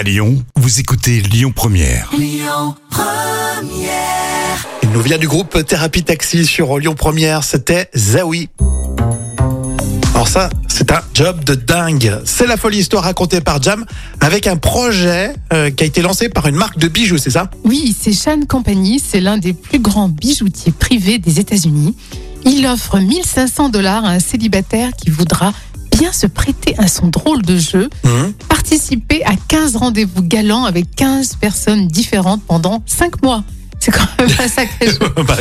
À 0.00 0.02
Lyon, 0.02 0.42
vous 0.56 0.80
écoutez 0.80 1.20
Lyon 1.20 1.52
Première. 1.54 2.10
Il 2.18 2.40
nous 4.94 5.02
vient 5.02 5.18
du 5.18 5.28
groupe 5.28 5.62
Thérapie 5.66 6.04
Taxi 6.04 6.46
sur 6.46 6.78
Lyon 6.78 6.94
Première, 6.94 7.44
c'était 7.44 7.90
Zawi. 7.94 8.48
Alors 10.14 10.26
ça, 10.26 10.48
c'est 10.68 10.90
un 10.90 11.02
job 11.12 11.44
de 11.44 11.54
dingue. 11.54 12.18
C'est 12.24 12.46
la 12.46 12.56
folle 12.56 12.76
histoire 12.76 13.04
racontée 13.04 13.42
par 13.42 13.62
Jam 13.62 13.84
avec 14.20 14.46
un 14.46 14.56
projet 14.56 15.34
euh, 15.52 15.70
qui 15.70 15.84
a 15.84 15.86
été 15.86 16.00
lancé 16.00 16.30
par 16.30 16.46
une 16.46 16.56
marque 16.56 16.78
de 16.78 16.88
bijoux, 16.88 17.18
c'est 17.18 17.28
ça? 17.28 17.50
Oui, 17.64 17.94
c'est 18.00 18.14
Shane 18.14 18.46
Company, 18.46 19.02
c'est 19.06 19.20
l'un 19.20 19.36
des 19.36 19.52
plus 19.52 19.80
grands 19.80 20.08
bijoutiers 20.08 20.72
privés 20.72 21.18
des 21.18 21.40
États-Unis. 21.40 21.94
Il 22.46 22.66
offre 22.66 22.98
1500 22.98 23.68
dollars 23.68 24.06
à 24.06 24.12
un 24.12 24.20
célibataire 24.20 24.92
qui 24.96 25.10
voudra 25.10 25.52
bien 25.98 26.12
se 26.12 26.26
prêter 26.26 26.74
à 26.78 26.88
son 26.88 27.08
drôle 27.08 27.42
de 27.42 27.58
jeu, 27.58 27.90
Mhm. 28.04 28.32
Participer 28.70 29.24
à 29.24 29.32
15 29.48 29.74
rendez-vous 29.74 30.22
galants 30.22 30.64
avec 30.64 30.94
15 30.94 31.34
personnes 31.40 31.88
différentes 31.88 32.40
pendant 32.46 32.84
5 32.86 33.20
mois. 33.20 33.42
C'est 33.80 33.90
quand 33.90 34.06
même 34.16 34.30
un 34.38 34.46
sacré. 34.46 34.86
Bah, 35.26 35.36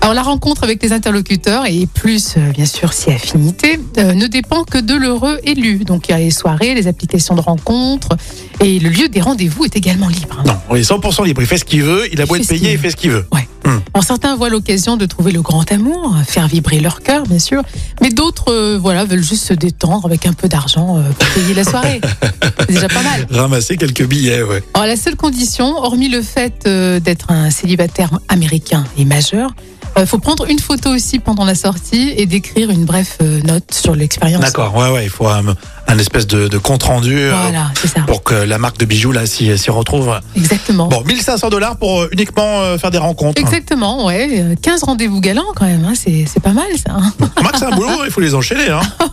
Alors 0.00 0.14
la 0.14 0.22
rencontre 0.22 0.64
avec 0.64 0.82
les 0.82 0.94
interlocuteurs 0.94 1.66
et 1.66 1.86
plus 1.86 2.36
euh, 2.38 2.50
bien 2.52 2.64
sûr 2.64 2.94
si 2.94 3.10
affinité 3.10 3.78
euh, 3.98 4.14
ne 4.14 4.26
dépend 4.26 4.64
que 4.64 4.78
de 4.78 4.94
l'heureux 4.94 5.38
élu. 5.44 5.84
Donc 5.84 6.08
il 6.08 6.12
y 6.12 6.14
a 6.14 6.18
les 6.18 6.30
soirées, 6.30 6.74
les 6.74 6.86
applications 6.86 7.34
de 7.34 7.42
rencontres 7.42 8.16
et 8.60 8.78
le 8.78 8.88
lieu 8.88 9.10
des 9.10 9.20
rendez-vous 9.20 9.66
est 9.66 9.76
également 9.76 10.08
libre. 10.08 10.42
non, 10.46 10.56
on 10.70 10.76
est 10.76 10.90
100% 10.90 11.26
libre. 11.26 11.42
Il 11.42 11.46
fait 11.46 11.58
ce 11.58 11.66
qu'il 11.66 11.82
veut, 11.82 12.10
il 12.10 12.22
a 12.22 12.26
beau 12.26 12.36
être 12.36 12.48
payé, 12.48 12.72
il 12.72 12.78
fait 12.78 12.90
ce 12.90 12.96
qu'il 12.96 13.10
veut. 13.10 13.26
Ouais. 13.32 13.46
Hmm. 13.64 13.78
Alors, 13.92 14.04
certains 14.04 14.36
voient 14.36 14.48
l'occasion 14.48 14.96
de 14.96 15.06
trouver 15.06 15.32
le 15.32 15.42
grand 15.42 15.70
amour, 15.70 16.14
faire 16.26 16.48
vibrer 16.48 16.80
leur 16.80 17.00
cœur, 17.00 17.24
bien 17.24 17.38
sûr. 17.38 17.62
Mais 18.00 18.10
d'autres, 18.10 18.52
euh, 18.52 18.78
voilà, 18.80 19.04
veulent 19.04 19.22
juste 19.22 19.44
se 19.44 19.54
détendre 19.54 20.06
avec 20.06 20.26
un 20.26 20.32
peu 20.32 20.48
d'argent 20.48 20.98
euh, 20.98 21.02
pour 21.10 21.28
payer 21.34 21.54
la 21.54 21.64
soirée. 21.64 22.00
C'est 22.60 22.68
déjà 22.68 22.88
pas 22.88 23.02
mal. 23.02 23.26
Ramasser 23.30 23.76
quelques 23.76 24.06
billets, 24.06 24.42
ouais. 24.42 24.62
Alors, 24.74 24.86
la 24.86 24.96
seule 24.96 25.16
condition, 25.16 25.76
hormis 25.76 26.08
le 26.08 26.22
fait 26.22 26.64
euh, 26.66 27.00
d'être 27.00 27.30
un 27.30 27.50
célibataire 27.50 28.18
américain 28.28 28.84
et 28.96 29.04
majeur, 29.04 29.50
il 29.98 30.06
faut 30.06 30.18
prendre 30.18 30.48
une 30.48 30.58
photo 30.58 30.90
aussi 30.90 31.18
pendant 31.18 31.44
la 31.44 31.54
sortie 31.54 32.12
et 32.16 32.26
d'écrire 32.26 32.70
une 32.70 32.84
brève 32.84 33.08
euh, 33.22 33.40
note 33.42 33.72
sur 33.74 33.94
l'expérience. 33.94 34.40
D'accord, 34.42 34.74
ouais, 34.76 34.90
ouais, 34.90 35.04
il 35.04 35.10
faut 35.10 35.26
un, 35.28 35.42
un 35.88 35.98
espèce 35.98 36.26
de, 36.26 36.48
de 36.48 36.58
compte 36.58 36.82
rendu 36.84 37.16
euh, 37.18 37.34
Voilà, 37.42 37.70
ça. 37.84 38.02
pour 38.02 38.22
que 38.22 38.34
la 38.34 38.58
marque 38.58 38.78
de 38.78 38.84
bijoux 38.84 39.12
là 39.12 39.26
s'y 39.26 39.50
retrouve. 39.70 40.18
Exactement. 40.36 40.86
Bon, 40.88 41.02
1500 41.04 41.50
dollars 41.50 41.76
pour 41.76 42.02
euh, 42.02 42.08
uniquement 42.12 42.60
euh, 42.60 42.78
faire 42.78 42.90
des 42.90 42.98
rencontres. 42.98 43.40
Exactement, 43.40 44.06
ouais. 44.06 44.28
euh, 44.40 44.54
15 44.60 44.84
rendez-vous 44.84 45.20
galants 45.20 45.52
quand 45.56 45.66
même, 45.66 45.84
hein, 45.84 45.92
c'est 45.94 46.24
c'est 46.32 46.40
pas 46.40 46.52
mal 46.52 46.66
ça. 46.76 46.92
hein. 46.94 47.12
Remarque, 47.36 47.56
c'est 47.58 47.66
un 47.66 47.70
boulot, 47.76 48.04
il 48.04 48.10
faut 48.10 48.20
les 48.20 48.34
enchaîner. 48.34 48.70
Hein. 48.70 48.80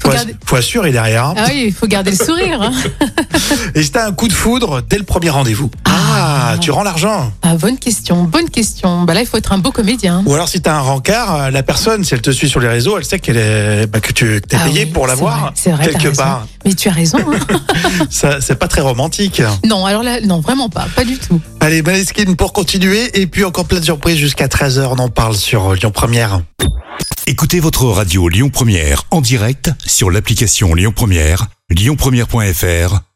Faut 0.00 0.10
Faut, 0.10 0.14
garder- 0.16 0.36
faut 0.46 0.56
assurer 0.56 0.92
derrière. 0.92 1.24
hein. 1.24 1.34
Ah 1.36 1.46
oui, 1.48 1.64
il 1.66 1.72
faut 1.74 1.88
garder 1.88 2.12
le 2.12 2.16
sourire. 2.16 2.62
hein. 2.62 2.70
Et 3.74 3.84
t'as 3.88 4.06
un 4.06 4.12
coup 4.12 4.28
de 4.28 4.32
foudre 4.32 4.80
dès 4.88 4.96
le 4.96 5.02
premier 5.02 5.28
rendez-vous, 5.28 5.70
ah, 6.20 6.56
tu 6.60 6.70
rends 6.70 6.82
l'argent. 6.82 7.32
Ah, 7.42 7.54
bonne 7.56 7.78
question, 7.78 8.24
bonne 8.24 8.50
question. 8.50 9.04
Bah 9.04 9.14
là, 9.14 9.20
il 9.20 9.26
faut 9.26 9.36
être 9.36 9.52
un 9.52 9.58
beau 9.58 9.70
comédien. 9.70 10.22
Ou 10.26 10.34
alors 10.34 10.48
si 10.48 10.60
t'as 10.60 10.74
un 10.76 10.80
rencard, 10.80 11.34
euh, 11.34 11.50
la 11.50 11.62
personne, 11.62 12.04
si 12.04 12.14
elle 12.14 12.22
te 12.22 12.30
suit 12.30 12.48
sur 12.48 12.60
les 12.60 12.68
réseaux, 12.68 12.98
elle 12.98 13.04
sait 13.04 13.18
qu'elle 13.18 13.36
est, 13.36 13.86
bah, 13.86 14.00
que 14.00 14.12
tu 14.12 14.40
t'es 14.46 14.56
Ah 14.60 14.64
payé 14.66 14.84
oui, 14.84 14.90
pour 14.92 15.06
l'avoir 15.06 15.52
quelque 15.54 16.08
raison. 16.08 16.12
part. 16.22 16.46
Mais 16.64 16.74
tu 16.74 16.88
as 16.88 16.92
raison. 16.92 17.18
hein. 17.18 17.60
Ça, 18.10 18.40
c'est 18.40 18.56
pas 18.58 18.68
très 18.68 18.80
romantique. 18.80 19.42
non, 19.66 19.86
alors 19.86 20.02
là, 20.02 20.20
non, 20.20 20.40
vraiment 20.40 20.68
pas, 20.68 20.86
pas 20.94 21.04
du 21.04 21.18
tout. 21.18 21.40
Allez, 21.60 21.82
Maneskin 21.82 22.34
pour 22.34 22.52
continuer. 22.52 23.10
Et 23.20 23.26
puis 23.26 23.44
encore 23.44 23.66
plein 23.66 23.80
de 23.80 23.84
surprises 23.84 24.16
jusqu'à 24.18 24.46
13h. 24.48 24.88
On 24.90 24.98
en 24.98 25.08
parle 25.08 25.36
sur 25.36 25.74
Lyon 25.74 25.90
Première. 25.90 26.40
Écoutez 27.26 27.60
votre 27.60 27.84
radio 27.84 28.28
Lyon 28.28 28.48
Première 28.50 29.04
en 29.10 29.20
direct 29.20 29.70
sur 29.86 30.10
l'application 30.10 30.74
Lyon 30.74 30.92
Première, 30.94 31.46
lyonpremière.fr 31.70 33.07